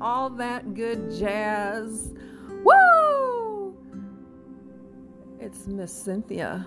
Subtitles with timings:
[0.00, 2.12] all that good jazz.
[2.64, 3.76] Woo!
[5.38, 6.66] It's Miss Cynthia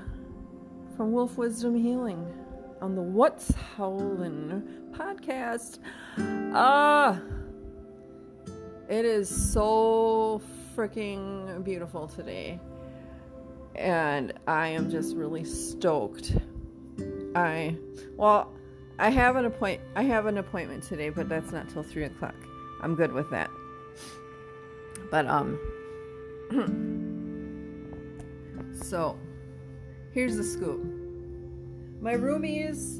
[0.96, 2.26] from Wolf Wisdom Healing
[2.82, 5.80] on the What's Howlin' podcast.
[6.54, 7.20] Ah, uh,
[8.90, 10.42] it is so
[10.76, 12.60] freaking beautiful today,
[13.76, 16.38] and I am just really stoked.
[17.36, 17.76] I
[18.16, 18.52] well,
[19.00, 19.82] I have an appoint.
[19.96, 22.36] I have an appointment today, but that's not till three o'clock.
[22.84, 23.50] I'm good with that.
[25.10, 25.58] But um,
[28.84, 29.18] so
[30.12, 30.84] here's the scoop.
[32.02, 33.00] My roomies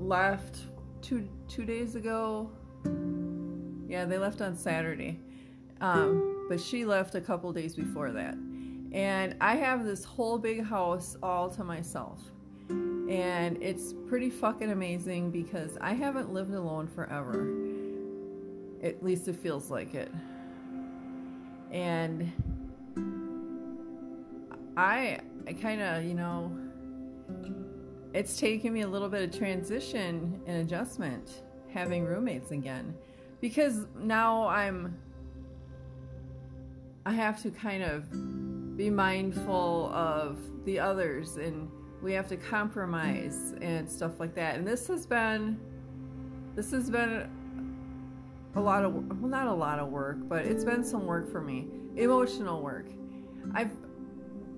[0.00, 0.58] left
[1.02, 2.50] two two days ago.
[3.88, 5.20] Yeah, they left on Saturday.
[5.80, 8.34] Um, but she left a couple days before that.
[8.92, 12.20] And I have this whole big house all to myself.
[12.70, 17.67] And it's pretty fucking amazing because I haven't lived alone forever.
[18.82, 20.12] At least it feels like it.
[21.70, 22.32] And
[24.76, 26.52] I I kind of, you know,
[28.14, 32.94] it's taken me a little bit of transition and adjustment having roommates again
[33.40, 34.96] because now I'm
[37.04, 41.70] I have to kind of be mindful of the others and
[42.02, 44.56] we have to compromise and stuff like that.
[44.56, 45.58] And this has been
[46.54, 47.30] this has been
[48.54, 51.40] a lot of well not a lot of work, but it's been some work for
[51.40, 51.68] me.
[51.96, 52.86] Emotional work.
[53.54, 53.72] I've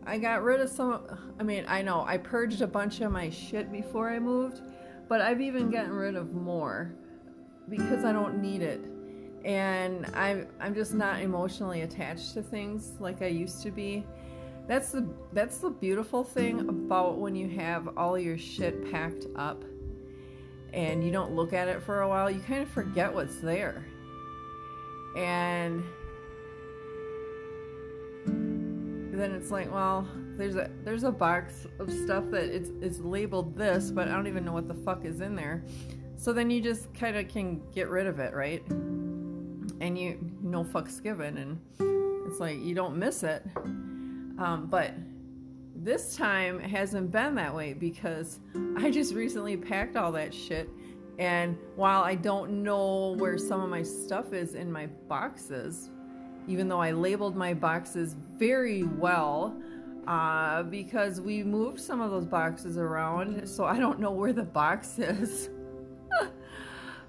[0.07, 1.03] I got rid of some
[1.39, 4.61] I mean, I know I purged a bunch of my shit before I moved,
[5.09, 6.95] but I've even gotten rid of more
[7.69, 8.81] because I don't need it.
[9.45, 14.05] And I'm I'm just not emotionally attached to things like I used to be
[14.71, 19.65] that's the that's the beautiful thing about when you have all your shit packed up
[20.73, 23.85] and you don't look at it for a while, you kind of forget what's there.
[25.17, 25.83] And
[28.27, 33.55] then it's like, well, there's a there's a box of stuff that it's it's labeled
[33.55, 35.65] this, but I don't even know what the fuck is in there.
[36.17, 38.63] So then you just kind of can get rid of it, right?
[38.71, 41.59] And you no fucks given, and
[42.27, 43.45] it's like you don't miss it.
[43.57, 44.95] Um, but
[45.83, 48.41] this time hasn't been that way because
[48.77, 50.69] I just recently packed all that shit.
[51.19, 55.91] And while I don't know where some of my stuff is in my boxes,
[56.47, 59.57] even though I labeled my boxes very well,
[60.07, 64.43] uh, because we moved some of those boxes around, so I don't know where the
[64.43, 65.51] box is.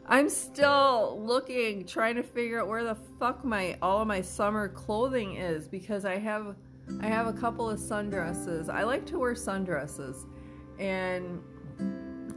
[0.08, 4.68] I'm still looking, trying to figure out where the fuck my all of my summer
[4.68, 6.56] clothing is because I have
[7.02, 8.70] I have a couple of sundresses.
[8.70, 10.26] I like to wear sundresses,
[10.80, 11.42] and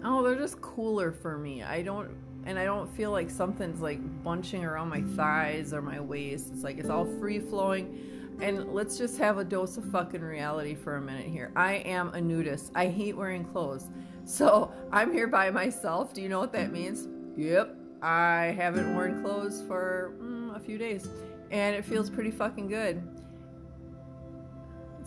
[0.04, 1.62] oh, they're just cooler for me.
[1.62, 2.10] I don't,
[2.44, 6.50] and I don't feel like something's like bunching around my thighs or my waist.
[6.52, 8.10] It's like it's all free flowing.
[8.40, 11.52] And let's just have a dose of fucking reality for a minute here.
[11.54, 12.72] I am a nudist.
[12.74, 13.88] I hate wearing clothes.
[14.24, 16.12] So I'm here by myself.
[16.12, 17.06] Do you know what that means?
[17.36, 17.76] Yep.
[18.02, 21.08] I haven't worn clothes for mm, a few days.
[21.52, 23.02] And it feels pretty fucking good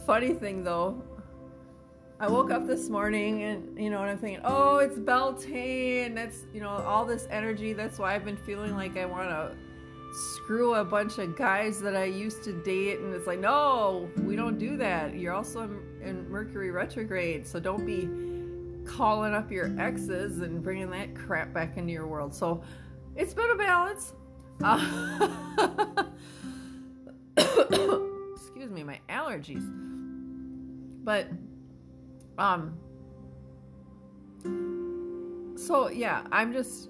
[0.08, 1.04] funny thing though,
[2.18, 6.16] I woke up this morning and you know, and I'm thinking, oh, it's Beltane.
[6.16, 7.74] That's you know, all this energy.
[7.74, 9.52] That's why I've been feeling like I want to
[10.14, 13.00] screw a bunch of guys that I used to date.
[13.00, 15.14] And it's like, no, we don't do that.
[15.14, 15.64] You're also
[16.02, 18.10] in, Mercury retrograde, so don't be
[18.90, 22.34] calling up your exes and bringing that crap back into your world.
[22.34, 22.64] So
[23.18, 24.14] it's been a balance.
[24.64, 26.06] Uh,
[28.38, 29.97] excuse me, my allergies.
[31.08, 31.30] But
[32.38, 32.78] um
[35.56, 36.90] so yeah, I'm just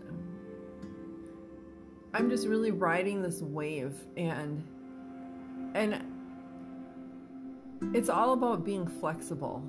[2.15, 4.63] I'm just really riding this wave and
[5.75, 6.01] and
[7.93, 9.63] it's all about being flexible.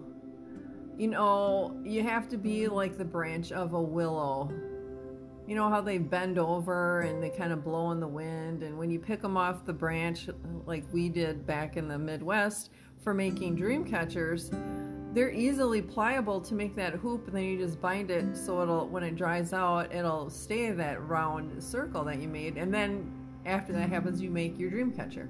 [0.97, 4.51] You know, you have to be like the branch of a willow.
[5.47, 8.79] You know how they bend over and they kind of blow in the wind, and
[8.79, 10.31] when you pick them off the branch,
[10.65, 12.71] like we did back in the Midwest,
[13.03, 14.51] for making dream catchers,
[15.13, 18.87] they're easily pliable to make that hoop and then you just bind it so it'll
[18.89, 23.11] when it dries out it'll stay that round circle that you made and then
[23.47, 25.29] after that happens you make your dream catcher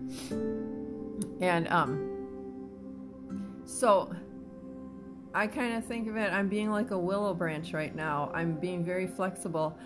[1.40, 4.12] and um so
[5.32, 8.58] i kind of think of it i'm being like a willow branch right now i'm
[8.58, 9.78] being very flexible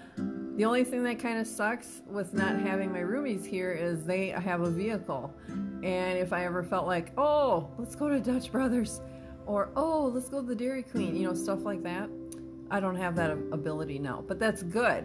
[0.56, 4.29] the only thing that kind of sucks with not having my roomies here is they
[4.29, 5.34] have a vehicle.
[5.82, 9.00] And if I ever felt like, oh, let's go to Dutch Brothers,
[9.46, 12.08] or oh, let's go to the Dairy Queen, you know, stuff like that,
[12.70, 14.25] I don't have that ability now.
[14.26, 15.05] But that's good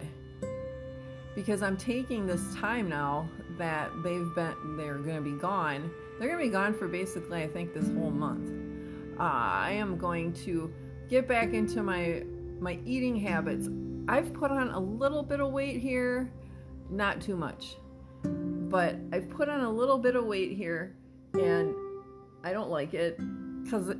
[1.34, 3.28] because I'm taking this time now
[3.58, 5.90] that they've been they're going to be gone.
[6.18, 8.50] They're going to be gone for basically I think this whole month.
[9.18, 10.72] Uh, I am going to
[11.08, 12.24] get back into my
[12.60, 13.68] my eating habits.
[14.08, 16.32] I've put on a little bit of weight here,
[16.90, 17.76] not too much.
[18.68, 20.96] But I've put on a little bit of weight here
[21.34, 21.74] and
[22.44, 23.18] I don't like it
[23.70, 23.94] cuz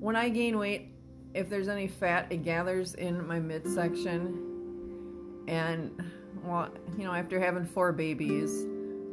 [0.00, 0.90] when I gain weight,
[1.34, 5.42] if there's any fat, it gathers in my midsection.
[5.48, 5.90] And
[6.44, 8.66] well, you know, after having four babies,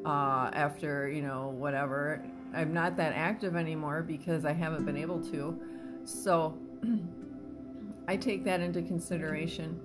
[0.05, 2.23] uh, after, you know, whatever,
[2.53, 5.59] I'm not that active anymore because I haven't been able to.
[6.03, 6.57] So
[8.07, 9.79] I take that into consideration.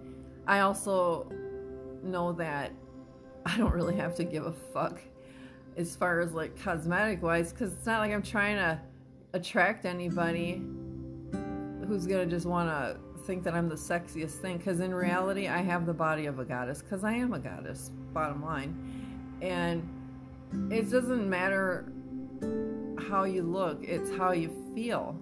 [0.47, 1.31] I also
[2.03, 2.73] know that
[3.45, 5.01] I don't really have to give a fuck
[5.77, 8.81] as far as like cosmetic wise because it's not like I'm trying to
[9.33, 10.63] attract anybody
[11.87, 15.59] who's gonna just want to think that I'm the sexiest thing because in reality I
[15.59, 18.75] have the body of a goddess because I am a goddess bottom line.
[19.43, 19.87] And
[20.73, 21.93] it doesn't matter
[23.09, 25.19] how you look it's how you feel.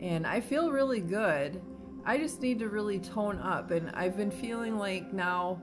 [0.00, 1.62] And I feel really good.
[2.04, 5.62] I just need to really tone up and I've been feeling like now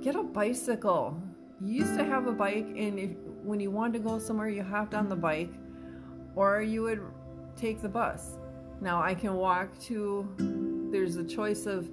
[0.00, 1.22] get a bicycle
[1.62, 3.10] you used to have a bike and if,
[3.42, 5.22] when you wanted to go somewhere you hopped on the mm-hmm.
[5.22, 5.52] bike
[6.34, 7.00] or you would
[7.56, 8.36] take the bus
[8.82, 10.28] now I can walk to,
[10.90, 11.88] there's a choice of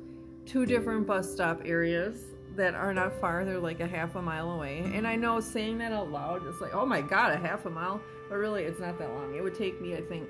[0.47, 2.23] two different bus stop areas
[2.55, 3.45] that are not far.
[3.45, 4.79] They're like a half a mile away.
[4.79, 7.69] And I know saying that out loud, it's like, oh my God, a half a
[7.69, 8.01] mile.
[8.27, 9.35] But really, it's not that long.
[9.35, 10.29] It would take me, I think,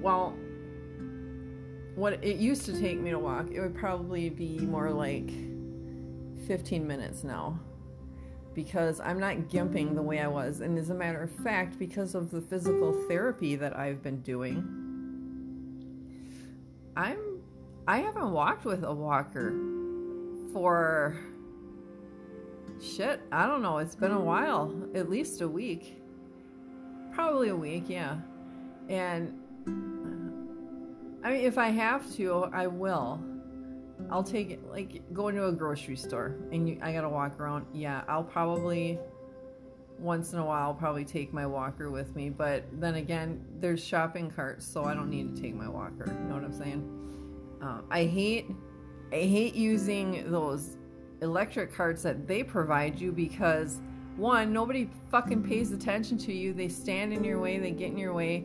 [0.00, 0.36] well,
[1.96, 5.30] what it used to take me to walk, it would probably be more like
[6.46, 7.58] 15 minutes now
[8.56, 10.62] because I'm not gimping the way I was.
[10.62, 14.66] And as a matter of fact, because of the physical therapy that I've been doing,
[16.96, 17.18] I'm
[17.86, 19.54] I haven't walked with a walker
[20.52, 21.16] for
[22.82, 26.02] shit, I don't know, it's been a while, at least a week.
[27.12, 28.16] Probably a week, yeah.
[28.88, 29.38] And
[31.22, 33.20] I mean if I have to, I will.
[34.10, 37.40] I'll take it like going to a grocery store and you, I got to walk
[37.40, 37.66] around.
[37.72, 38.98] Yeah, I'll probably
[39.98, 44.30] once in a while probably take my walker with me but then again there's shopping
[44.30, 47.80] carts so i don't need to take my walker you know what i'm saying uh,
[47.90, 48.50] i hate
[49.12, 50.76] i hate using those
[51.22, 53.80] electric carts that they provide you because
[54.16, 57.98] one nobody fucking pays attention to you they stand in your way they get in
[57.98, 58.44] your way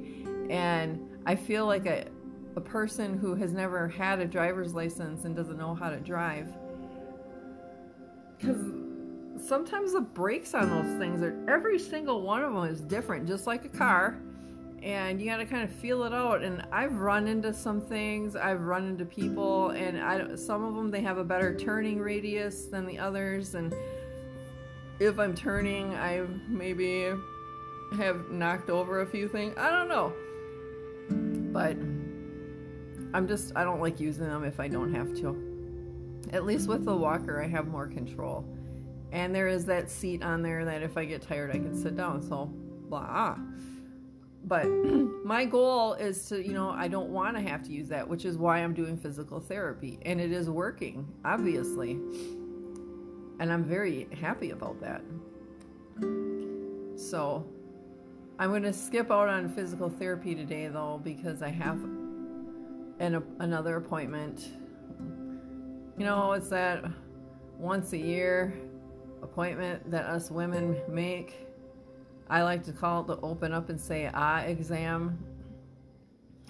[0.50, 2.06] and i feel like a,
[2.56, 6.48] a person who has never had a driver's license and doesn't know how to drive
[8.42, 8.64] because
[9.40, 13.48] sometimes the brakes on those things are every single one of them is different, just
[13.48, 14.18] like a car.
[14.82, 16.42] And you got to kind of feel it out.
[16.42, 18.36] And I've run into some things.
[18.36, 22.66] I've run into people, and I some of them they have a better turning radius
[22.66, 23.54] than the others.
[23.54, 23.76] And
[25.00, 27.12] if I'm turning, I maybe
[27.96, 29.54] have knocked over a few things.
[29.56, 30.14] I don't know,
[31.54, 31.78] but
[33.14, 35.52] I'm just I don't like using them if I don't have to.
[36.32, 38.46] At least with the walker, I have more control.
[39.12, 41.98] And there is that seat on there that if I get tired, I can sit
[41.98, 42.22] down.
[42.22, 43.38] So, blah.
[44.46, 44.66] But
[45.26, 48.24] my goal is to, you know, I don't want to have to use that, which
[48.24, 50.00] is why I'm doing physical therapy.
[50.04, 51.92] And it is working, obviously.
[53.40, 55.02] And I'm very happy about that.
[56.96, 57.46] So,
[58.40, 61.80] I'm going to skip out on physical therapy today, though, because I have
[63.02, 64.50] an, another appointment.
[65.98, 66.86] You know, it's that
[67.58, 68.54] once a year
[69.22, 71.48] appointment that us women make.
[72.30, 75.18] I like to call it the open up and say eye exam.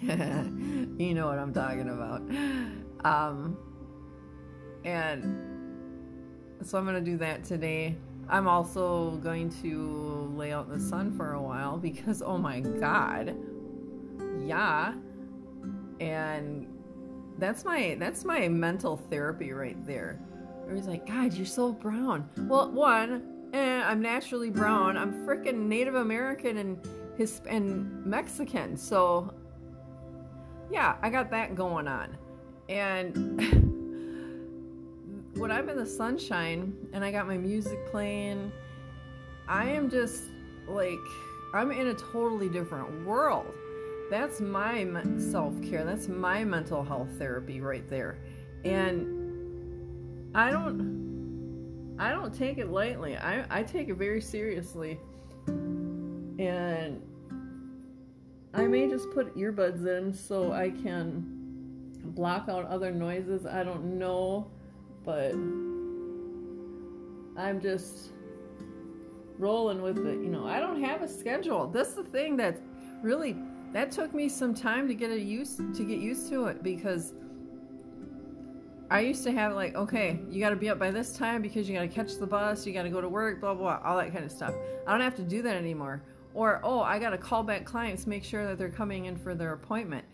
[0.00, 2.22] you know what I'm talking about.
[3.04, 3.56] Um,
[4.84, 5.24] and
[6.62, 7.96] so I'm going to do that today.
[8.28, 12.60] I'm also going to lay out in the sun for a while because, oh my
[12.60, 13.36] God,
[14.40, 14.94] yeah.
[16.10, 16.66] And
[17.38, 20.20] that's my that's my mental therapy right there
[20.74, 22.28] He's like, God, you're so brown.
[22.48, 24.96] Well, one, eh, I'm naturally brown.
[24.96, 26.78] I'm freaking Native American and
[27.16, 28.76] his and Mexican.
[28.76, 29.34] So
[30.70, 32.16] yeah, I got that going on.
[32.68, 33.38] And
[35.36, 38.52] when I'm in the sunshine and I got my music playing,
[39.48, 40.22] I am just
[40.68, 41.00] like
[41.52, 43.52] I'm in a totally different world.
[44.10, 44.86] That's my
[45.18, 45.84] self care.
[45.84, 48.18] That's my mental health therapy right there.
[48.64, 51.02] And I don't
[51.98, 53.16] I don't take it lightly.
[53.16, 54.98] I, I take it very seriously.
[55.46, 57.00] And
[58.54, 61.24] I may just put earbuds in so I can
[62.14, 63.46] block out other noises.
[63.46, 64.50] I don't know,
[65.04, 65.32] but
[67.40, 68.10] I'm just
[69.38, 70.20] rolling with it.
[70.22, 71.68] You know, I don't have a schedule.
[71.68, 72.60] That's the thing that's
[73.02, 73.36] really
[73.72, 77.14] that took me some time to get a used to get used to it because
[78.90, 81.66] I used to have like, okay, you got to be up by this time because
[81.66, 83.88] you got to catch the bus, you got to go to work, blah, blah blah,
[83.88, 84.54] all that kind of stuff.
[84.86, 86.02] I don't have to do that anymore.
[86.34, 89.34] Or oh, I got to call back clients, make sure that they're coming in for
[89.34, 90.04] their appointment.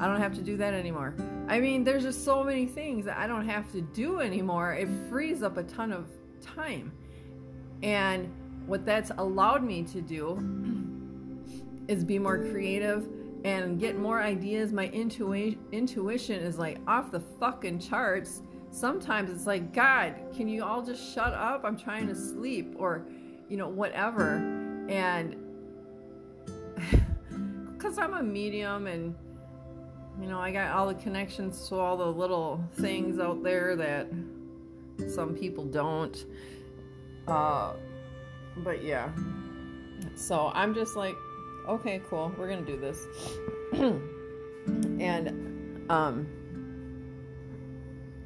[0.00, 1.14] I don't have to do that anymore.
[1.48, 4.74] I mean, there's just so many things that I don't have to do anymore.
[4.74, 6.06] It frees up a ton of
[6.40, 6.92] time.
[7.82, 8.30] And
[8.66, 10.36] what that's allowed me to do
[11.88, 13.08] is be more creative
[13.44, 14.72] and get more ideas.
[14.72, 18.42] My intuition intuition is like off the fucking charts.
[18.70, 21.62] Sometimes it's like, God, can you all just shut up?
[21.64, 23.06] I'm trying to sleep or,
[23.48, 24.36] you know, whatever.
[24.88, 25.36] And
[27.72, 29.14] because I'm a medium and
[30.20, 34.08] you know, I got all the connections to all the little things out there that
[35.08, 36.24] some people don't.
[37.26, 37.72] Uh,
[38.58, 39.10] but yeah.
[40.14, 41.14] So I'm just like,
[41.68, 43.06] okay, cool, we're gonna do this.
[45.00, 46.26] and um,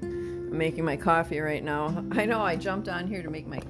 [0.03, 2.05] I'm making my coffee right now.
[2.13, 3.61] I know I jumped on here to make my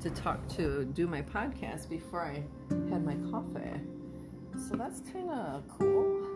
[0.00, 2.42] to talk to do my podcast before I
[2.90, 3.80] had my coffee.
[4.68, 6.26] So that's kind of cool.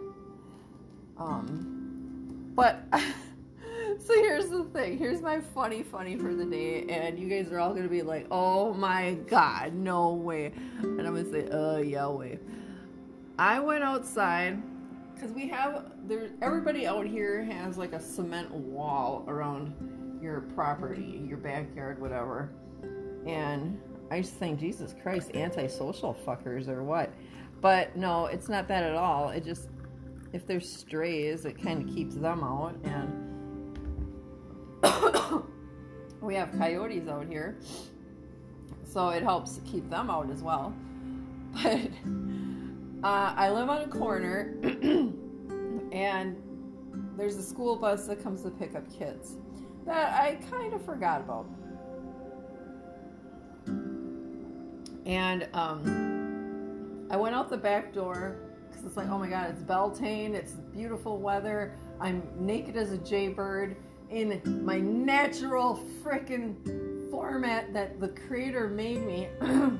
[1.19, 4.99] Um, but so here's the thing.
[4.99, 8.27] Here's my funny, funny for the day, and you guys are all gonna be like,
[8.31, 10.53] "Oh my god, no way!"
[10.83, 12.39] And I'm gonna say, "Uh, yeah, way."
[13.39, 14.63] I went outside
[15.15, 16.31] because we have there.
[16.41, 22.51] Everybody out here has like a cement wall around your property, your backyard, whatever.
[23.27, 23.79] And
[24.11, 27.13] I just think, Jesus Christ, antisocial fuckers or what?
[27.61, 29.31] But no, it's not that at all.
[29.31, 29.69] It just
[30.33, 32.75] if there's strays, it kind of keeps them out.
[32.85, 33.73] And
[36.21, 37.59] we have coyotes out here,
[38.85, 40.75] so it helps keep them out as well.
[41.63, 41.89] But
[43.07, 44.57] uh, I live on a corner,
[45.93, 46.37] and
[47.17, 49.37] there's a school bus that comes to pick up kids
[49.87, 51.47] that I kind of forgot about.
[55.07, 59.63] And um, I went out the back door because it's like, oh my god, it's
[59.63, 61.77] Beltane, it's beautiful weather.
[62.01, 63.77] I'm naked as a jaybird
[64.11, 69.29] in my natural freaking format that the creator made me.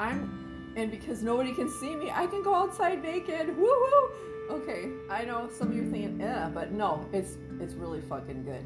[0.00, 0.43] I'm,
[0.76, 3.56] and because nobody can see me, I can go outside naked.
[3.56, 4.10] Woo hoo!
[4.50, 8.44] Okay, I know some of you are thinking, eh, but no, it's it's really fucking
[8.44, 8.64] good.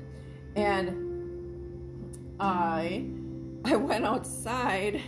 [0.56, 3.06] And I
[3.64, 5.02] I went outside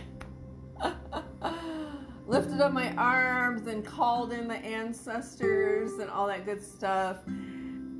[2.27, 7.17] lifted up my arms and called in the ancestors and all that good stuff.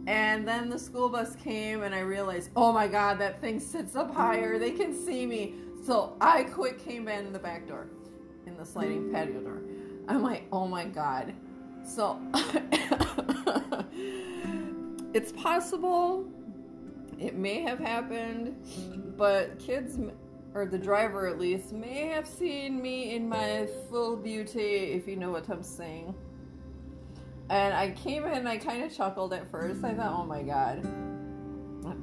[0.07, 3.95] And then the school bus came, and I realized, oh my God, that thing sits
[3.95, 4.57] up higher.
[4.57, 5.55] They can see me.
[5.85, 7.87] So I quick came in the back door,
[8.45, 9.61] in the sliding patio door.
[10.07, 11.33] I'm like, oh my God.
[11.83, 12.19] So
[15.13, 16.25] it's possible.
[17.19, 18.55] It may have happened,
[19.17, 19.97] but kids
[20.53, 25.15] or the driver at least, may have seen me in my full beauty, if you
[25.15, 26.13] know what I'm saying.
[27.49, 29.83] And I came in, and I kind of chuckled at first.
[29.83, 30.81] I thought, oh my god.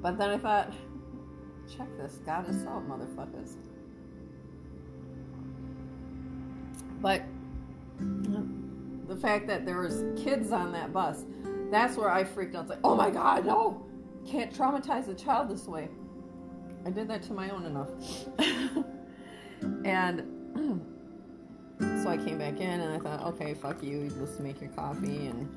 [0.03, 0.73] But then I thought,
[1.77, 3.57] check this goddess out, motherfuckers.
[7.01, 7.23] But
[9.09, 11.25] the fact that there was kids on that bus,
[11.71, 12.63] that's where I freaked out.
[12.63, 13.87] It's like, oh my god, no!
[14.27, 15.89] Can't traumatize a child this way.
[16.85, 17.89] I did that to my own enough.
[19.85, 20.23] and
[22.03, 25.27] so I came back in and I thought, okay, fuck you, let's make your coffee
[25.27, 25.49] and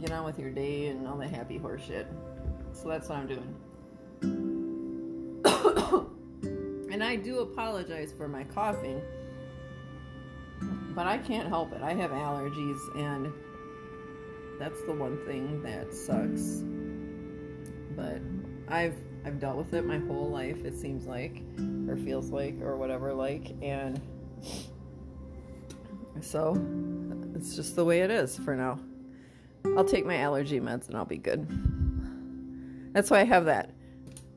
[0.00, 2.06] get on with your day and all that happy horse shit.
[2.72, 3.54] So that's what I'm doing.
[6.92, 9.00] and I do apologize for my coughing,
[10.94, 11.82] but I can't help it.
[11.82, 13.32] I have allergies, and
[14.58, 16.62] that's the one thing that sucks.
[17.96, 18.20] But
[18.68, 21.42] I've I've dealt with it my whole life, it seems like,
[21.88, 24.00] or feels like, or whatever, like, and
[26.20, 26.56] so
[27.34, 28.78] it's just the way it is for now.
[29.76, 31.46] I'll take my allergy meds and I'll be good.
[32.94, 33.70] That's why I have that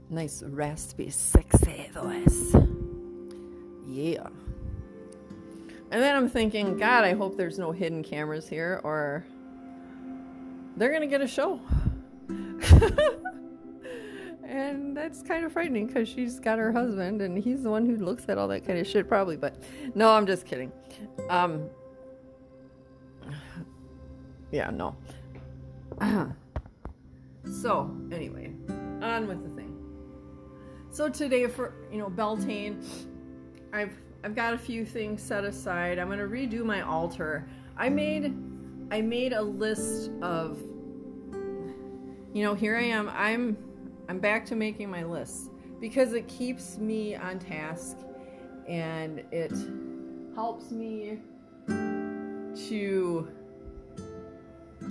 [0.09, 2.55] nice, raspy, sexy voice.
[3.87, 4.27] Yeah.
[5.93, 9.23] And then I'm thinking, God, I hope there's no hidden cameras here, or
[10.75, 11.61] they're going to get a show.
[14.43, 17.95] and that's kind of frightening because she's got her husband and he's the one who
[17.97, 19.61] looks at all that kind of shit probably but
[19.95, 20.71] no i'm just kidding.
[21.29, 21.69] Um
[24.51, 24.95] yeah no.
[27.61, 28.53] So anyway
[29.01, 29.77] on with the thing.
[30.91, 32.81] So today for you know Beltane,
[33.73, 33.91] I've
[34.23, 35.99] I've got a few things set aside.
[35.99, 37.47] I'm gonna redo my altar.
[37.75, 38.33] I made
[38.89, 40.61] I made a list of
[42.33, 43.09] you know here I am.
[43.09, 43.57] I'm
[44.07, 45.49] I'm back to making my lists
[45.81, 47.97] because it keeps me on task
[48.67, 49.53] and it
[50.35, 51.19] helps me
[51.67, 53.27] to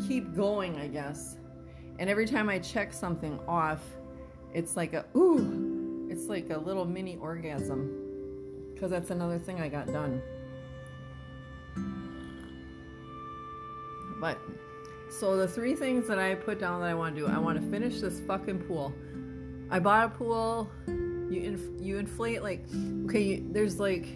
[0.06, 1.38] keep going, I guess.
[1.98, 3.82] And every time I check something off,
[4.52, 8.01] it's like a ooh, it's like a little mini orgasm.
[8.82, 10.20] Because that's another thing I got done.
[14.20, 14.38] But,
[15.08, 17.62] so the three things that I put down that I want to do I want
[17.62, 18.92] to finish this fucking pool.
[19.70, 20.68] I bought a pool.
[20.88, 22.64] You inf- you inflate like
[23.04, 23.22] okay.
[23.22, 24.08] You, there's like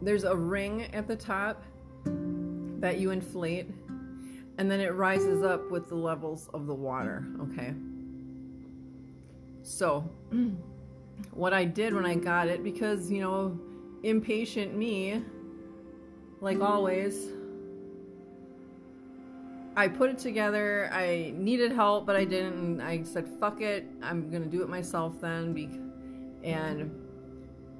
[0.00, 1.64] there's a ring at the top
[2.04, 3.68] that you inflate,
[4.58, 7.26] and then it rises up with the levels of the water.
[7.50, 7.74] Okay.
[9.64, 10.08] So,
[11.32, 13.58] what I did when I got it, because you know,
[14.02, 15.22] impatient me,
[16.40, 17.28] like always,
[19.76, 20.90] I put it together.
[20.92, 22.52] I needed help, but I didn't.
[22.52, 25.54] And I said, "Fuck it, I'm gonna do it myself then."
[26.42, 26.90] And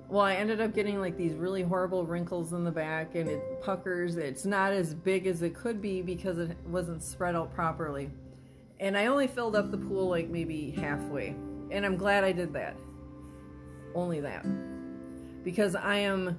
[0.08, 3.60] well, I ended up getting like these really horrible wrinkles in the back, and it
[3.62, 4.16] puckers.
[4.16, 8.10] It's not as big as it could be because it wasn't spread out properly.
[8.80, 11.34] And I only filled up the pool like maybe halfway,
[11.70, 12.76] and I'm glad I did that.
[13.94, 14.46] Only that,
[15.44, 16.38] because I am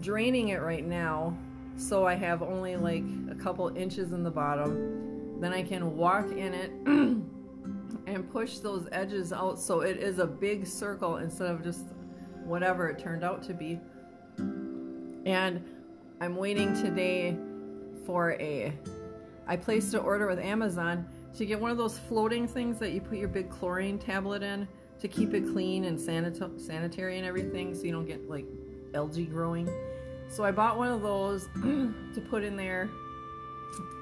[0.00, 1.36] draining it right now
[1.78, 5.40] so I have only like a couple inches in the bottom.
[5.40, 10.26] Then I can walk in it and push those edges out so it is a
[10.26, 11.84] big circle instead of just
[12.44, 13.78] whatever it turned out to be.
[15.24, 15.64] And
[16.20, 17.36] I'm waiting today
[18.04, 18.76] for a.
[19.46, 23.00] I placed an order with Amazon to get one of those floating things that you
[23.00, 24.66] put your big chlorine tablet in
[25.00, 28.46] to keep it clean and sanit- sanitary and everything so you don't get like
[28.94, 29.68] algae growing.
[30.28, 32.90] So I bought one of those to put in there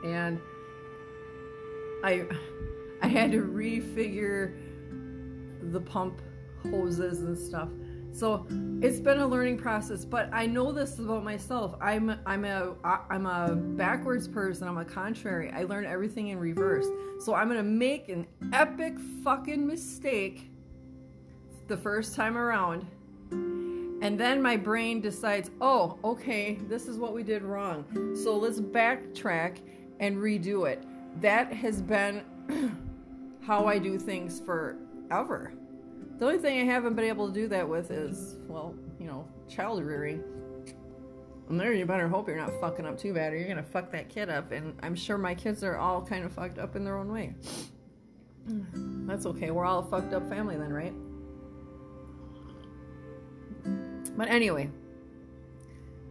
[0.04, 0.40] and
[2.02, 2.26] I
[3.02, 4.54] I had to refigure
[5.72, 6.22] the pump
[6.70, 7.68] hoses and stuff.
[8.12, 8.46] So
[8.80, 11.74] it's been a learning process, but I know this about myself.
[11.82, 12.74] I'm I'm a
[13.10, 14.66] I'm a backwards person.
[14.66, 15.52] I'm a contrary.
[15.54, 16.86] I learn everything in reverse.
[17.20, 20.50] So I'm gonna make an epic fucking mistake
[21.68, 22.86] the first time around
[24.02, 27.84] and then my brain decides, oh, okay, this is what we did wrong.
[28.14, 29.58] So let's backtrack
[30.00, 30.84] and redo it.
[31.20, 32.22] That has been
[33.40, 35.54] how I do things forever.
[36.18, 39.26] The only thing I haven't been able to do that with is, well, you know,
[39.48, 40.22] child rearing.
[41.48, 43.90] And there, you better hope you're not fucking up too bad, or you're gonna fuck
[43.92, 44.52] that kid up.
[44.52, 47.34] And I'm sure my kids are all kind of fucked up in their own way.
[48.46, 49.50] That's okay.
[49.50, 50.92] We're all a fucked up family then, right?
[54.16, 54.70] But anyway,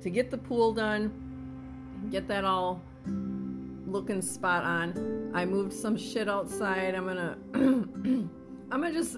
[0.02, 2.82] to get the pool done, get that all
[3.88, 6.96] looking spot on, I moved some shit outside.
[6.96, 8.30] I'm gonna, I'm
[8.70, 9.18] gonna just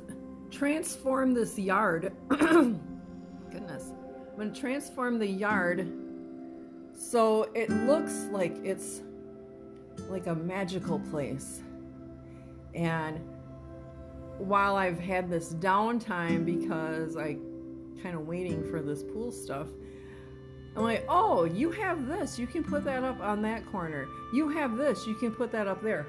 [0.51, 2.13] transform this yard.
[2.29, 3.91] Goodness,
[4.31, 5.87] I'm gonna transform the yard
[6.97, 9.01] so it looks like it's
[10.09, 11.61] like a magical place.
[12.73, 13.19] And
[14.39, 17.37] while I've had this downtime because I
[18.01, 19.67] kind of waiting for this pool stuff.
[20.75, 22.37] I'm like, oh, you have this.
[22.37, 24.07] You can put that up on that corner.
[24.31, 25.07] You have this.
[25.07, 26.05] You can put that up there.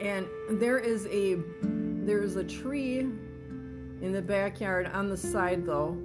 [0.00, 5.96] And there is a there's a tree in the backyard on the side though.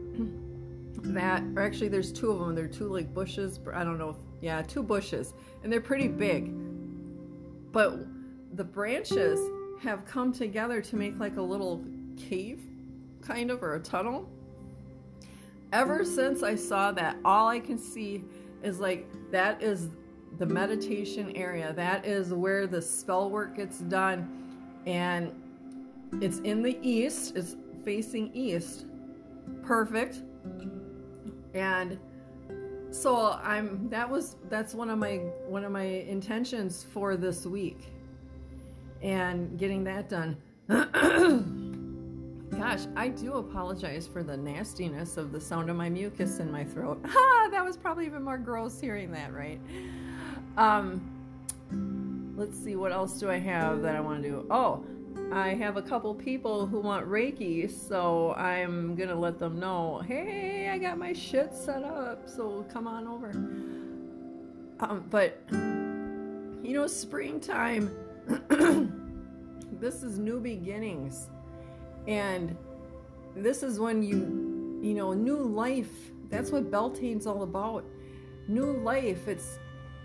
[1.03, 2.55] That or actually there's two of them.
[2.55, 3.59] They're two like bushes.
[3.71, 4.09] I don't know.
[4.09, 6.51] If, yeah, two bushes, and they're pretty big.
[7.71, 7.99] But
[8.53, 9.39] the branches
[9.81, 11.83] have come together to make like a little
[12.17, 12.63] cave,
[13.21, 14.27] kind of, or a tunnel
[15.71, 18.23] ever since I saw that, all I can see
[18.63, 19.89] is like that is
[20.37, 21.73] the meditation area.
[21.73, 24.81] That is where the spell work gets done.
[24.85, 25.31] And
[26.21, 28.85] it's in the east, it's facing east.
[29.63, 30.21] Perfect.
[31.53, 31.99] And
[32.91, 37.91] so I'm that was that's one of my one of my intentions for this week.
[39.01, 40.37] And getting that done.
[42.57, 46.63] Gosh, I do apologize for the nastiness of the sound of my mucus in my
[46.63, 46.99] throat.
[47.05, 47.33] Ha!
[47.51, 49.59] That was probably even more gross hearing that, right?
[50.57, 51.01] Um,
[52.35, 54.47] let's see, what else do I have that I want to do?
[54.49, 54.83] Oh,
[55.31, 60.69] I have a couple people who want Reiki, so I'm gonna let them know hey,
[60.69, 63.29] I got my shit set up, so come on over.
[64.79, 67.89] Um, but, you know, springtime,
[69.79, 71.29] this is new beginnings
[72.07, 72.55] and
[73.35, 75.91] this is when you, you know, new life.
[76.29, 77.85] That's what Beltane's all about.
[78.47, 79.27] New life.
[79.27, 79.59] It's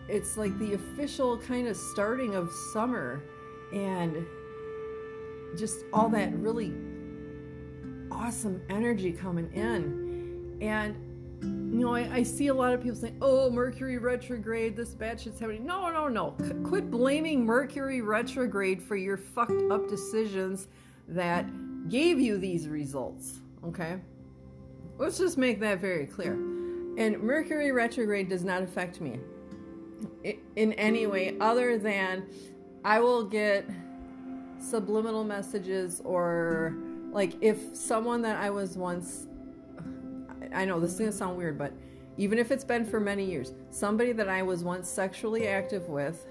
[0.08, 3.22] it's like the official kind of starting of summer
[3.72, 4.26] and
[5.56, 6.74] just all that really
[8.10, 10.58] awesome energy coming in.
[10.60, 10.96] And
[11.42, 15.20] you know, I, I, see a lot of people saying, "Oh, Mercury retrograde, this bad
[15.20, 16.36] shit's happening." No, no, no.
[16.40, 20.68] C- quit blaming Mercury retrograde for your fucked up decisions
[21.08, 21.46] that
[21.88, 23.40] gave you these results.
[23.64, 23.98] Okay,
[24.98, 26.32] let's just make that very clear.
[26.98, 29.18] And Mercury retrograde does not affect me
[30.56, 32.26] in any way other than
[32.84, 33.68] I will get
[34.58, 36.76] subliminal messages or
[37.12, 39.26] like if someone that I was once
[40.54, 41.72] I know this is gonna sound weird, but
[42.18, 46.26] even if it's been for many years, somebody that I was once sexually active with,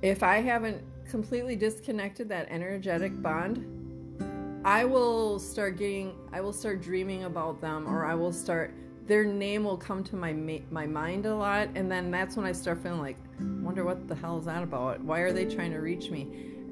[0.00, 6.82] if I haven't completely disconnected that energetic bond, I will start getting, I will start
[6.82, 8.74] dreaming about them, or I will start,
[9.06, 10.32] their name will come to my
[10.70, 14.14] my mind a lot, and then that's when I start feeling like, wonder what the
[14.14, 15.00] hell is that about?
[15.02, 16.22] Why are they trying to reach me?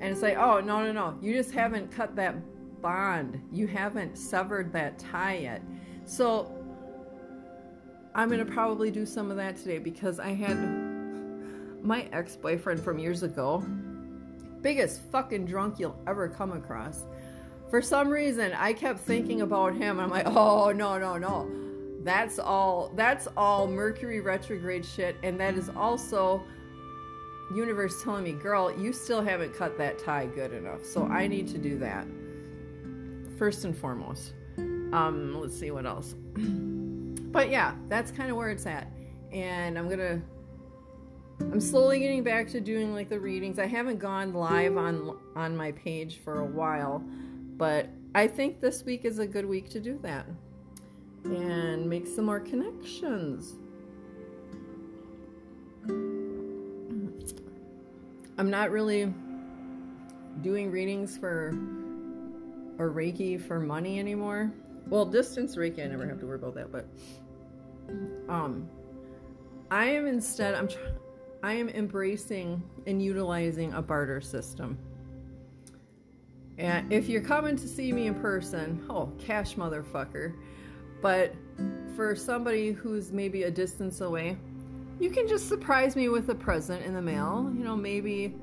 [0.00, 2.36] And it's like, oh no no no, you just haven't cut that
[2.80, 3.40] bond.
[3.52, 5.62] You haven't severed that tie yet.
[6.04, 6.50] So
[8.14, 10.56] I'm going to probably do some of that today because I had
[11.82, 13.64] my ex boyfriend from years ago,
[14.62, 17.04] biggest fucking drunk you'll ever come across.
[17.70, 20.00] For some reason, I kept thinking about him.
[20.00, 21.50] I'm like, oh, no, no, no.
[22.02, 25.16] That's all, that's all Mercury retrograde shit.
[25.22, 26.42] And that is also
[27.54, 30.84] universe telling me, girl, you still haven't cut that tie good enough.
[30.84, 32.06] So I need to do that
[33.38, 34.34] first and foremost.
[34.58, 36.14] Um, let's see what else.
[36.36, 38.90] but yeah, that's kind of where it's at.
[39.32, 40.20] And I'm gonna
[41.40, 43.58] I'm slowly getting back to doing like the readings.
[43.58, 47.02] I haven't gone live on on my page for a while,
[47.56, 50.26] but I think this week is a good week to do that
[51.24, 53.54] and make some more connections.
[58.38, 59.12] I'm not really
[60.42, 61.48] doing readings for
[62.78, 64.52] or Reiki for money anymore.
[64.88, 66.86] Well, distance Reiki, I never have to worry about that, but
[68.28, 68.68] um
[69.70, 70.99] I am instead I'm trying
[71.42, 74.78] I am embracing and utilizing a barter system.
[76.58, 80.34] And if you're coming to see me in person, oh, cash motherfucker.
[81.00, 81.34] But
[81.96, 84.36] for somebody who's maybe a distance away,
[84.98, 87.50] you can just surprise me with a present in the mail.
[87.56, 88.34] You know, maybe,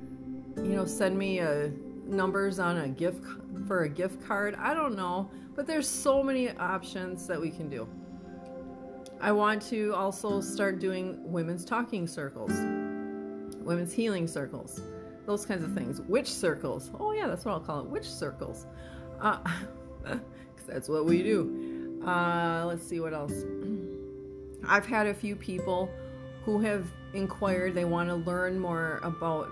[0.55, 1.71] you know, send me a
[2.07, 3.23] numbers on a gift
[3.67, 4.55] for a gift card.
[4.55, 7.88] I don't know, but there's so many options that we can do.
[9.19, 12.51] I want to also start doing women's talking circles,
[13.67, 14.82] women's healing circles,
[15.25, 16.01] those kinds of things.
[16.01, 16.89] Witch circles.
[16.99, 17.88] Oh yeah, that's what I'll call it.
[17.88, 18.65] Witch circles.
[19.21, 19.38] Uh,
[20.67, 22.01] that's what we do.
[22.06, 23.43] Uh, let's see what else.
[24.67, 25.89] I've had a few people
[26.45, 29.49] who have inquired they want to learn more about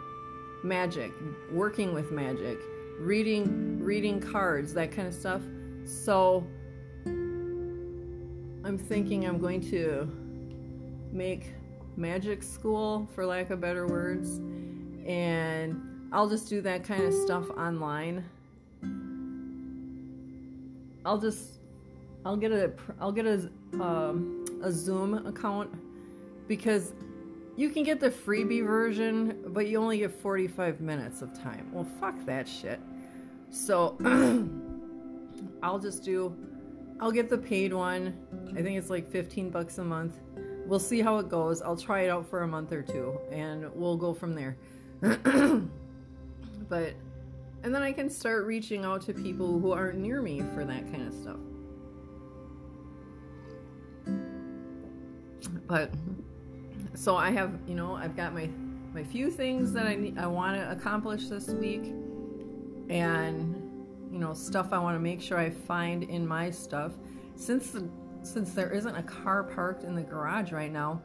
[0.64, 1.12] magic,
[1.52, 2.58] working with magic,
[2.98, 5.42] reading reading cards, that kind of stuff.
[5.84, 6.48] So
[8.64, 10.10] I'm thinking I'm going to
[11.12, 11.54] make
[11.98, 14.40] magic school for lack of better words
[15.06, 18.24] and I'll just do that kind of stuff online.
[21.06, 21.60] I'll just
[22.26, 25.70] I'll get a I'll get a um, a Zoom account
[26.48, 26.94] because
[27.56, 31.70] you can get the freebie version, but you only get 45 minutes of time.
[31.72, 32.80] Well, fuck that shit.
[33.50, 33.98] So
[35.64, 36.36] I'll just do
[37.00, 38.16] I'll get the paid one.
[38.58, 40.18] I think it's like 15 bucks a month.
[40.66, 41.62] We'll see how it goes.
[41.62, 44.58] I'll try it out for a month or two and we'll go from there.
[45.02, 45.70] but
[47.64, 50.92] and then I can start reaching out to people who aren't near me for that
[50.92, 51.40] kind of stuff.
[55.68, 55.92] But
[56.94, 58.50] so I have, you know, I've got my
[58.94, 61.92] my few things that I need, I want to accomplish this week,
[62.90, 63.66] and
[64.12, 66.94] you know, stuff I want to make sure I find in my stuff.
[67.36, 67.90] Since the
[68.26, 71.02] since there isn't a car parked in the garage right now,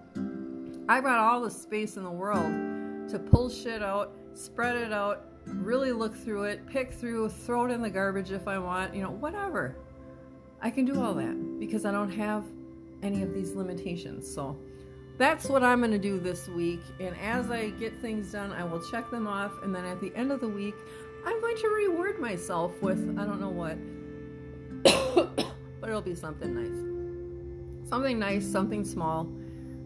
[0.88, 5.26] I've got all the space in the world to pull shit out, spread it out,
[5.46, 9.02] really look through it, pick through, throw it in the garbage if I want, you
[9.02, 9.76] know, whatever.
[10.62, 12.44] I can do all that because I don't have
[13.02, 14.32] any of these limitations.
[14.32, 14.58] So
[15.18, 16.80] that's what I'm going to do this week.
[16.98, 19.52] And as I get things done, I will check them off.
[19.62, 20.74] And then at the end of the week,
[21.24, 23.76] I'm going to reward myself with I don't know what,
[25.80, 26.89] but it'll be something nice.
[27.90, 29.22] Something nice, something small.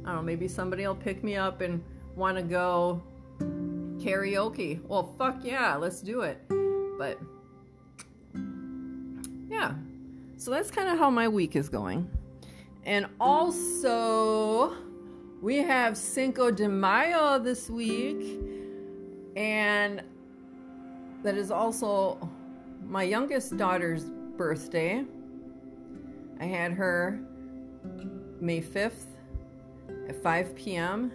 [0.04, 1.82] I don't know, maybe somebody will pick me up and
[2.14, 3.02] want to go
[3.40, 4.78] karaoke.
[4.86, 6.38] Well, fuck yeah, let's do it.
[6.98, 7.18] But
[9.48, 9.72] yeah.
[10.36, 12.10] So that's kind of how my week is going.
[12.84, 14.74] And also,
[15.40, 18.38] we have Cinco de Mayo this week.
[19.34, 20.02] And
[21.22, 22.28] that is also
[22.86, 25.06] my youngest daughter's birthday.
[26.38, 27.18] I had her
[28.44, 29.07] May 5th
[30.07, 31.11] at 5 p.m.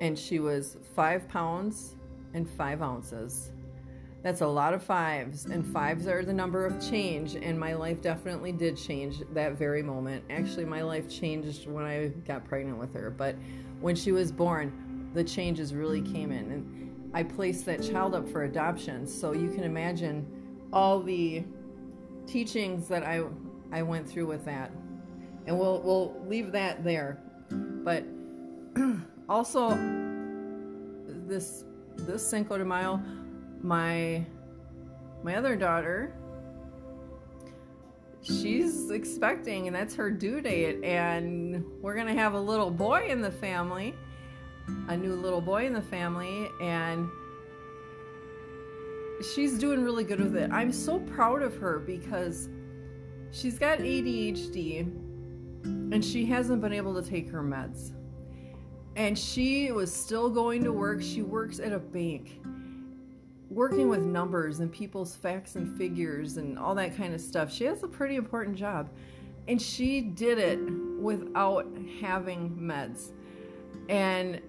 [0.00, 1.94] And she was five pounds
[2.34, 3.52] and five ounces.
[4.22, 8.00] That's a lot of fives, and fives are the number of change, and my life
[8.00, 10.24] definitely did change that very moment.
[10.28, 13.36] Actually, my life changed when I got pregnant with her, but
[13.80, 16.50] when she was born, the changes really came in.
[16.50, 20.26] And I placed that child up for adoption, so you can imagine
[20.72, 21.44] all the
[22.26, 23.22] teachings that I
[23.72, 24.70] I went through with that.
[25.46, 27.18] And we'll we'll leave that there.
[27.50, 28.04] But
[29.28, 29.70] also
[31.26, 31.64] this
[31.96, 33.00] this Cinco de Mayo
[33.62, 34.24] my
[35.22, 36.12] my other daughter
[38.22, 43.20] she's expecting and that's her due date and we're to have a little boy in
[43.20, 43.94] the family
[44.88, 47.08] a new little boy in the family and
[49.34, 52.48] she's doing really good with it i'm so proud of her because
[53.32, 54.88] she's got adhd
[55.64, 57.92] and she hasn't been able to take her meds
[58.96, 62.40] and she was still going to work she works at a bank
[63.52, 67.52] working with numbers and people's facts and figures and all that kind of stuff.
[67.52, 68.88] She has a pretty important job.
[69.48, 70.58] And she did it
[71.00, 71.66] without
[72.00, 73.10] having meds.
[73.88, 74.40] And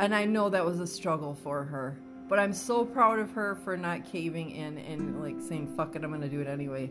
[0.00, 1.98] and I know that was a struggle for her.
[2.28, 6.04] But I'm so proud of her for not caving in and like saying fuck it,
[6.04, 6.90] I'm to do it anyway.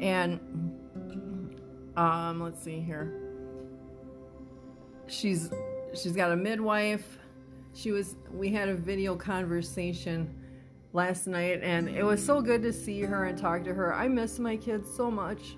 [0.00, 0.40] And
[1.96, 3.12] um let's see here.
[5.06, 5.50] She's
[5.94, 7.18] she's got a midwife
[7.74, 10.32] she was we had a video conversation
[10.92, 13.94] last night and it was so good to see her and talk to her.
[13.94, 15.56] I miss my kids so much.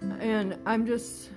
[0.00, 1.30] And I'm just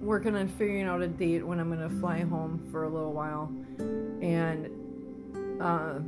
[0.00, 3.12] working on figuring out a date when I'm going to fly home for a little
[3.12, 3.50] while.
[4.22, 4.68] And
[5.60, 6.00] uh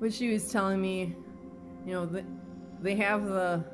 [0.00, 1.16] but she was telling me,
[1.84, 2.24] you know, that
[2.80, 3.64] they have the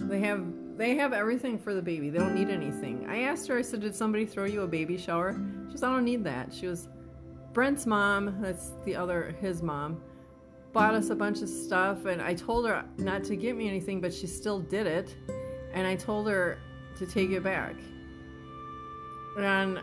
[0.00, 0.44] they have
[0.76, 2.08] they have everything for the baby.
[2.08, 3.06] They don't need anything.
[3.08, 5.38] I asked her, I said, Did somebody throw you a baby shower?
[5.70, 6.54] She said, I don't need that.
[6.54, 6.88] She was
[7.52, 10.00] Brent's mom, that's the other, his mom,
[10.72, 12.04] bought us a bunch of stuff.
[12.04, 15.16] And I told her not to get me anything, but she still did it.
[15.72, 16.58] And I told her
[16.98, 17.74] to take it back.
[19.36, 19.80] And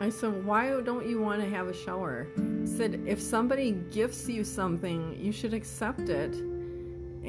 [0.00, 2.28] I said, Why don't you want to have a shower?
[2.38, 6.34] I said, If somebody gifts you something, you should accept it.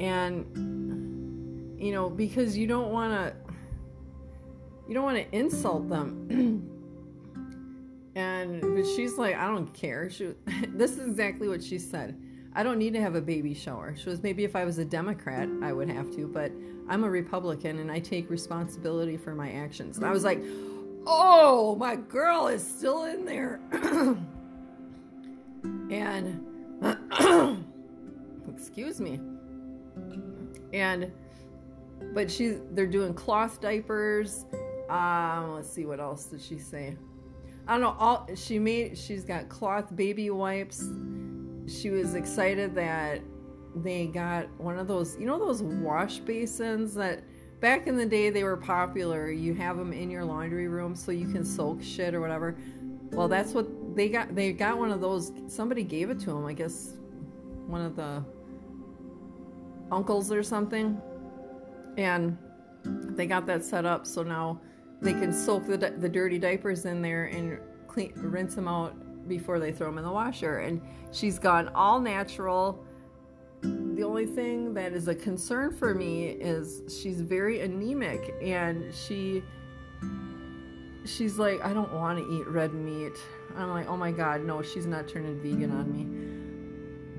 [0.00, 3.34] And you know, because you don't want to
[4.88, 6.66] you don't want to insult them.
[8.16, 10.10] and but she's like, I don't care.
[10.10, 10.34] She
[10.68, 12.20] this is exactly what she said.
[12.54, 13.94] I don't need to have a baby shower.
[13.96, 16.50] She was maybe if I was a Democrat, I would have to, but
[16.88, 19.98] I'm a Republican and I take responsibility for my actions.
[19.98, 20.42] And I was like,
[21.06, 23.60] "Oh, my girl is still in there."
[25.90, 26.44] and
[28.48, 29.20] excuse me.
[30.72, 31.12] And
[32.14, 34.44] but she's they're doing cloth diapers.
[34.88, 36.96] Um, let's see what else did she say.
[37.68, 37.96] I don't know.
[37.98, 40.88] All she made, she's got cloth baby wipes.
[41.68, 43.20] She was excited that
[43.76, 47.22] they got one of those, you know, those wash basins that
[47.60, 49.30] back in the day they were popular.
[49.30, 52.56] You have them in your laundry room so you can soak shit or whatever.
[53.12, 54.34] Well, that's what they got.
[54.34, 55.32] They got one of those.
[55.46, 56.46] Somebody gave it to them.
[56.46, 56.94] I guess
[57.66, 58.24] one of the
[59.90, 61.00] uncles or something
[61.96, 62.36] and
[62.84, 64.60] they got that set up so now
[65.00, 68.94] they can soak the, the dirty diapers in there and clean, rinse them out
[69.28, 70.58] before they throw them in the washer.
[70.58, 70.80] And
[71.12, 72.84] she's gone all natural.
[73.62, 79.42] The only thing that is a concern for me is she's very anemic and she
[81.06, 83.18] she's like, I don't want to eat red meat.
[83.56, 86.19] I'm like, oh my god, no, she's not turning vegan on me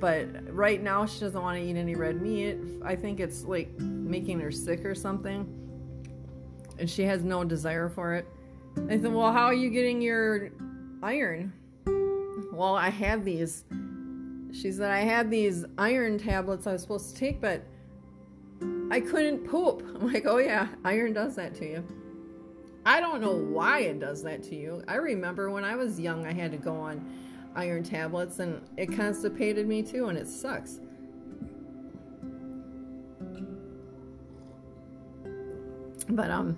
[0.01, 2.57] but right now she doesn't want to eat any red meat.
[2.83, 5.47] I think it's like making her sick or something.
[6.79, 8.27] And she has no desire for it.
[8.89, 10.49] I said, Well, how are you getting your
[11.03, 11.53] iron?
[12.51, 13.63] Well, I have these.
[14.51, 17.63] She said, I had these iron tablets I was supposed to take, but
[18.89, 19.83] I couldn't poop.
[19.95, 21.87] I'm like, Oh, yeah, iron does that to you.
[22.87, 24.83] I don't know why it does that to you.
[24.87, 27.20] I remember when I was young, I had to go on
[27.55, 30.79] iron tablets and it constipated me too and it sucks.
[36.09, 36.57] But um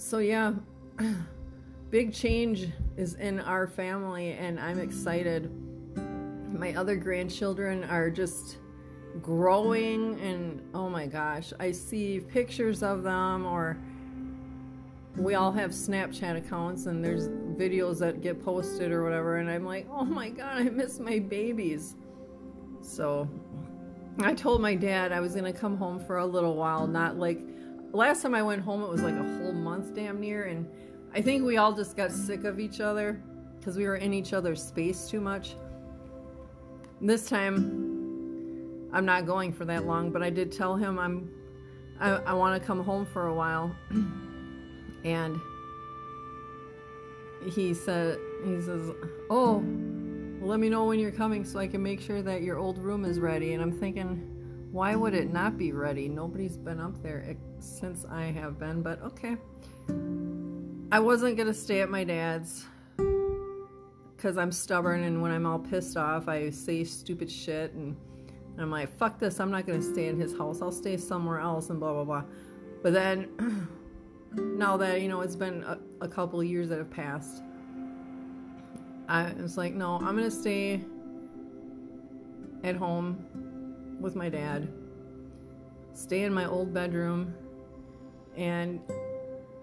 [0.00, 0.54] so yeah,
[1.90, 5.50] big change is in our family, and I'm excited.
[6.52, 8.56] My other grandchildren are just
[9.20, 13.76] growing, and oh my gosh, I see pictures of them, or
[15.16, 19.64] we all have Snapchat accounts, and there's videos that get posted or whatever, and I'm
[19.64, 21.96] like, oh my god, I miss my babies.
[22.80, 23.28] So
[24.20, 27.40] I told my dad I was gonna come home for a little while, not like
[27.92, 30.68] last time I went home, it was like a whole month damn near, and
[31.14, 33.22] I think we all just got sick of each other
[33.58, 35.56] because we were in each other's space too much.
[37.00, 41.30] This time, I'm not going for that long, but I did tell him I'm
[42.00, 43.74] I, I want to come home for a while,
[45.04, 45.38] and
[47.48, 48.90] he said he says,
[49.28, 49.64] "Oh,
[50.40, 53.04] let me know when you're coming so I can make sure that your old room
[53.04, 54.30] is ready." And I'm thinking,
[54.72, 56.08] why would it not be ready?
[56.08, 59.36] Nobody's been up there since I have been, but okay.
[60.92, 62.64] I wasn't gonna stay at my dad's
[64.16, 67.96] because I'm stubborn and when I'm all pissed off, I say stupid shit and
[68.58, 70.62] I'm like, fuck this, I'm not gonna stay in his house.
[70.62, 72.24] I'll stay somewhere else and blah blah blah.
[72.82, 73.28] But then
[74.32, 77.42] now that you know it's been a, a couple years that have passed,
[79.08, 80.80] I was like, no, I'm gonna stay
[82.62, 83.24] at home
[84.00, 84.72] with my dad,
[85.94, 87.34] stay in my old bedroom,
[88.36, 88.80] and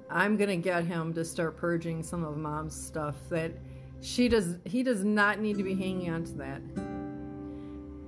[0.10, 3.52] I'm gonna get him to start purging some of mom's stuff that
[4.02, 6.62] she does he does not need to be hanging on to that.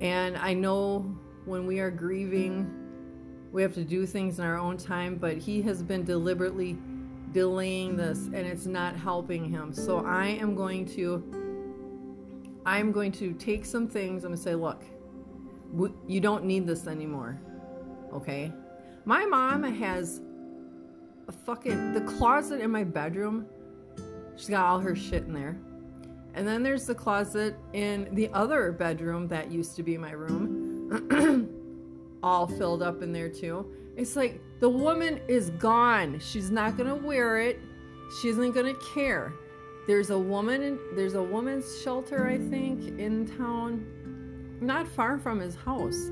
[0.02, 2.79] And I know when we are grieving,
[3.52, 6.78] we have to do things in our own time, but he has been deliberately
[7.32, 9.74] delaying this and it's not helping him.
[9.74, 11.24] So I am going to
[12.66, 14.24] I'm going to take some things.
[14.24, 14.84] I'm going to say, look,
[16.08, 17.40] you don't need this anymore.
[18.14, 18.52] Okay?
[19.06, 20.22] My mom has
[21.28, 23.48] a fucking the closet in my bedroom.
[24.36, 25.58] She's got all her shit in there.
[26.36, 31.50] And then there's the closet in the other bedroom that used to be my room.
[32.24, 33.66] all filled up in there too.
[33.96, 36.20] It's like the woman is gone.
[36.20, 37.60] She's not to wear it.
[38.22, 39.34] She isn't to care.
[39.88, 43.86] There's a woman there's a woman's shelter I think in town
[44.62, 46.10] not far from his house.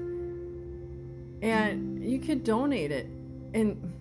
[1.42, 3.08] And you could donate it.
[3.54, 3.94] And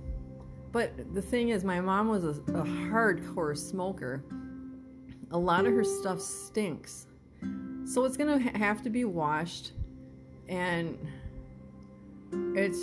[0.73, 4.25] but the thing is my mom was a, a hardcore smoker.
[5.33, 7.07] A lot of her stuff stinks.
[7.85, 9.73] So it's to have to be washed
[10.49, 10.99] and
[12.32, 12.78] it's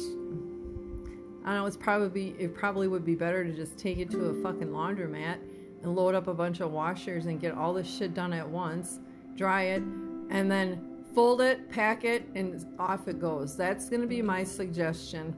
[1.46, 4.42] I know, it's probably it probably would be better to just take it to a
[4.42, 5.38] fucking laundromat
[5.84, 9.00] and load up a bunch of washers and get all this shit done at once,
[9.36, 9.82] dry it,
[10.30, 13.58] and then fold it, pack it, and off it goes.
[13.58, 15.36] That's to be my suggestion.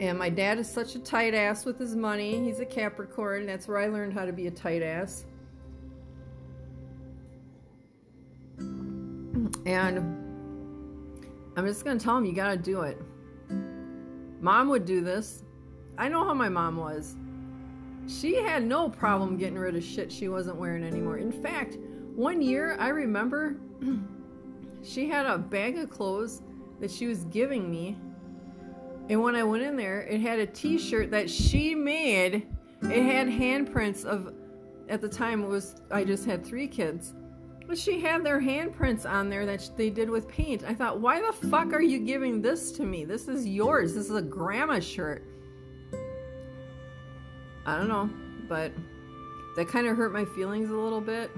[0.00, 2.42] And my dad is such a tight ass with his money.
[2.44, 3.46] He's a Capricorn.
[3.46, 5.24] That's where I learned how to be a tight ass.
[9.66, 10.19] And
[11.60, 12.98] I'm just going to tell him you got to do it.
[14.40, 15.42] Mom would do this.
[15.98, 17.16] I know how my mom was.
[18.08, 21.18] She had no problem getting rid of shit she wasn't wearing anymore.
[21.18, 21.76] In fact,
[22.14, 23.56] one year I remember
[24.82, 26.40] she had a bag of clothes
[26.80, 27.98] that she was giving me.
[29.10, 32.46] And when I went in there, it had a t shirt that she made.
[32.84, 34.32] It had handprints of,
[34.88, 37.12] at the time, it was, I just had three kids.
[37.70, 40.64] But she had their handprints on there that they did with paint.
[40.66, 43.04] I thought, why the fuck are you giving this to me?
[43.04, 43.94] This is yours.
[43.94, 45.22] This is a grandma shirt.
[47.64, 48.10] I don't know,
[48.48, 48.72] but
[49.54, 51.30] that kind of hurt my feelings a little bit.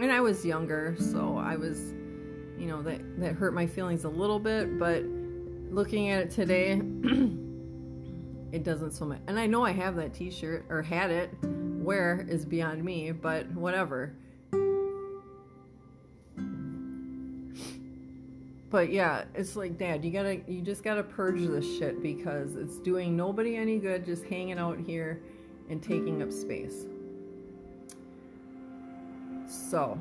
[0.00, 1.92] And I was younger, so I was
[2.58, 5.04] you know that that hurt my feelings a little bit but
[5.70, 6.72] looking at it today
[8.52, 12.26] it doesn't so much and i know i have that t-shirt or had it where
[12.28, 14.12] is beyond me but whatever
[18.70, 22.78] but yeah it's like dad you gotta you just gotta purge this shit because it's
[22.78, 25.22] doing nobody any good just hanging out here
[25.70, 26.86] and taking up space
[29.46, 29.98] so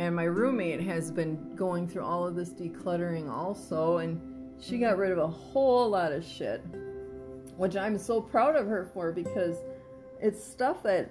[0.00, 4.18] and my roommate has been going through all of this decluttering also, and
[4.58, 6.64] she got rid of a whole lot of shit,
[7.58, 9.58] which I'm so proud of her for because
[10.18, 11.10] it's stuff that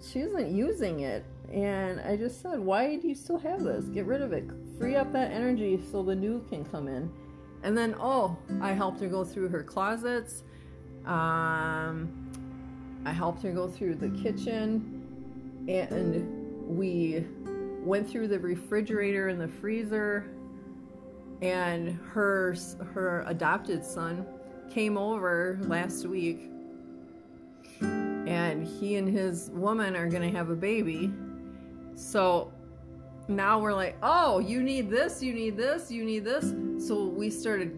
[0.00, 1.24] she isn't using it.
[1.52, 3.86] And I just said, why do you still have this?
[3.86, 4.44] Get rid of it.
[4.78, 7.10] Free up that energy so the new can come in.
[7.62, 10.44] And then, oh, I helped her go through her closets.
[11.04, 12.12] Um,
[13.04, 15.64] I helped her go through the kitchen.
[15.68, 17.24] And we
[17.84, 20.36] went through the refrigerator and the freezer
[21.42, 22.56] and her
[22.94, 24.26] her adopted son
[24.70, 26.50] came over last week
[27.80, 31.12] and he and his woman are going to have a baby.
[31.94, 32.52] So
[33.28, 36.52] now we're like, oh, you need this, you need this, you need this.
[36.86, 37.76] So we started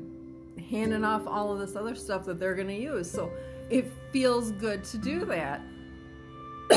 [0.70, 3.10] handing off all of this other stuff that they're going to use.
[3.10, 3.32] So
[3.70, 5.62] it feels good to do that.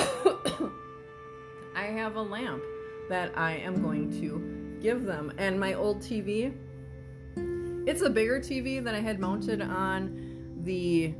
[1.76, 2.63] I have a lamp
[3.09, 5.34] that I am going to give them.
[5.38, 6.53] And my old TV,
[7.86, 11.13] it's a bigger TV that I had mounted on the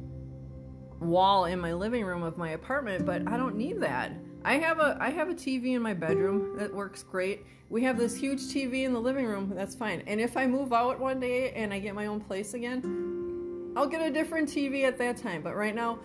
[1.00, 4.14] wall in my living room of my apartment, but I don't need that.
[4.44, 7.46] I have a I have a TV in my bedroom that works great.
[7.70, 9.52] We have this huge TV in the living room.
[9.56, 10.04] That's fine.
[10.08, 13.88] And if I move out one day and I get my own place again, I'll
[13.88, 15.42] get a different TV at that time.
[15.42, 16.00] But right now,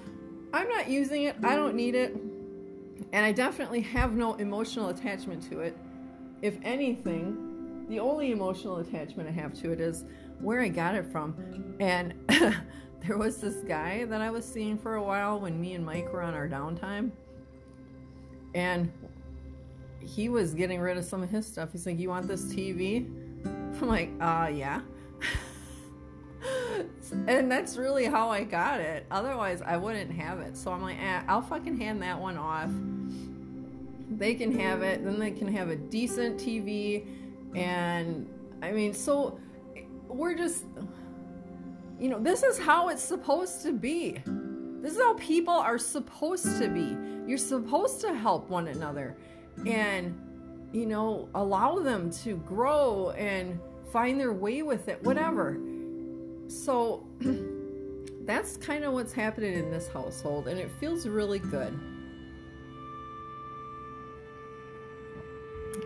[0.53, 1.37] I'm not using it.
[1.43, 2.15] I don't need it.
[3.13, 5.77] And I definitely have no emotional attachment to it.
[6.43, 10.05] If anything, the only emotional attachment I have to it is
[10.41, 11.75] where I got it from.
[11.81, 15.85] And there was this guy that I was seeing for a while when me and
[15.85, 17.11] Mike were on our downtime
[18.57, 18.91] and
[20.01, 21.73] he was getting rid of some of his stuff.
[21.73, 23.07] He's like, "You want this TV?"
[23.45, 24.81] I'm like, "Uh, yeah."
[27.29, 29.07] and that's really how I got it.
[29.11, 30.57] Otherwise, I wouldn't have it.
[30.57, 32.71] So I'm like, eh, I'll fucking hand that one off.
[34.11, 35.05] They can have it.
[35.05, 37.07] Then they can have a decent TV.
[37.55, 38.29] And
[38.63, 39.39] I mean, so
[40.09, 40.65] we're just,
[42.01, 44.23] you know, this is how it's supposed to be.
[44.81, 46.97] This is how people are supposed to be.
[47.27, 49.17] You're supposed to help one another
[49.67, 50.19] and,
[50.73, 53.59] you know, allow them to grow and
[53.93, 55.59] find their way with it, whatever.
[56.49, 57.07] So
[58.27, 61.79] that's kind of what's happening in this household, and it feels really good.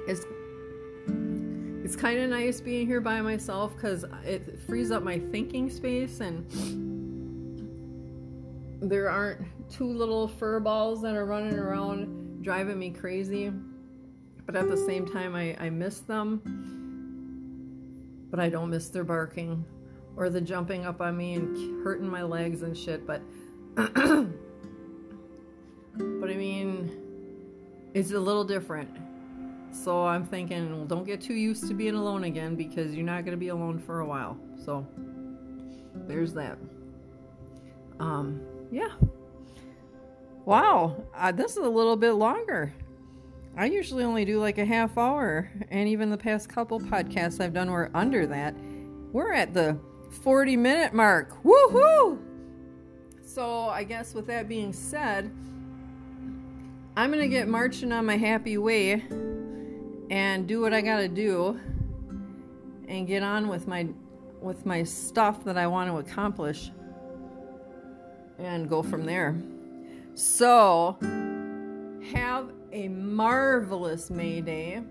[0.07, 0.24] It's
[1.84, 6.20] it's kind of nice being here by myself because it frees up my thinking space
[6.20, 6.47] and
[8.80, 9.41] there aren't
[9.71, 13.53] two little fur balls that are running around driving me crazy.
[14.47, 16.43] But at the same time, I, I miss them.
[18.31, 19.64] But I don't miss their barking
[20.16, 23.07] or the jumping up on me and hurting my legs and shit.
[23.07, 23.23] But,
[23.75, 23.87] but
[25.97, 26.91] I mean,
[27.95, 28.91] it's a little different.
[29.73, 33.25] So I'm thinking, well, don't get too used to being alone again because you're not
[33.25, 34.37] going to be alone for a while.
[34.64, 34.85] So
[35.95, 36.59] there's that.
[38.01, 38.41] Um,
[38.73, 38.89] yeah.
[40.45, 42.72] Wow, uh, this is a little bit longer.
[43.57, 47.53] I usually only do like a half hour, and even the past couple podcasts I've
[47.53, 48.55] done were under that.
[49.12, 49.78] We're at the
[50.22, 51.43] 40 minute mark.
[51.43, 52.18] Woohoo!
[53.22, 55.30] So, I guess with that being said,
[56.97, 59.05] I'm going to get marching on my happy way
[60.11, 61.61] and do what I got to do
[62.88, 63.88] and get on with my
[64.41, 66.70] with my stuff that I want to accomplish
[68.38, 69.36] and go from there.
[70.14, 70.96] So,
[72.12, 74.82] have a marvelous May Day.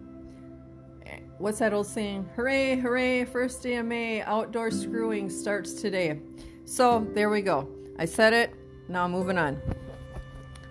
[1.38, 2.30] What's that old saying?
[2.36, 6.20] Hooray, hooray, first day of May, outdoor screwing starts today.
[6.66, 7.70] So, there we go.
[7.98, 8.54] I said it,
[8.90, 9.62] now moving on.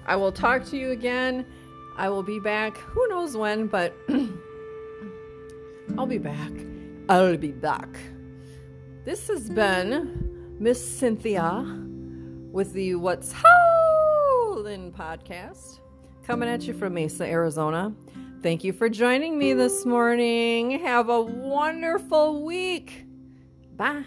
[0.07, 1.47] I will talk to you again.
[1.97, 3.95] I will be back, who knows when, but
[5.99, 6.53] I'll be back.
[7.09, 7.89] I'll be back.
[9.05, 11.65] This has been Miss Cynthia
[12.53, 13.33] with the What's
[14.69, 15.81] Podcast
[16.27, 17.95] coming at you from Mesa, Arizona.
[18.43, 20.79] Thank you for joining me this morning.
[20.81, 23.07] Have a wonderful week.
[23.77, 24.05] Bye.